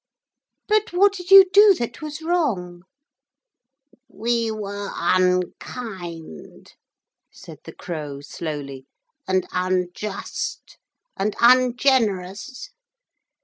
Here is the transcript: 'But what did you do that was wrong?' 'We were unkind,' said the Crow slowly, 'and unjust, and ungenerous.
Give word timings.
'But 0.67 0.93
what 0.93 1.13
did 1.13 1.29
you 1.29 1.45
do 1.53 1.75
that 1.75 2.01
was 2.01 2.23
wrong?' 2.23 2.81
'We 4.09 4.49
were 4.49 4.89
unkind,' 4.95 6.73
said 7.31 7.59
the 7.65 7.73
Crow 7.75 8.19
slowly, 8.21 8.87
'and 9.27 9.45
unjust, 9.51 10.79
and 11.15 11.35
ungenerous. 11.39 12.71